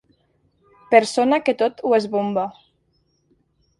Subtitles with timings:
[0.95, 2.47] Persona que tot ho esbomba.